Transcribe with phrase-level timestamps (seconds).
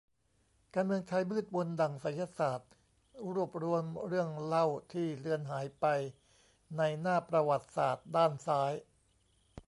[0.73, 2.71] การเมืองไทยมืดมนดั่งไสยศาสตร์
[3.33, 5.85] รวบรวมเรื่องเล่าที่เลือนหายไป
[6.77, 8.73] ในหน้าประวัติศาสตร์ด้านซ้าย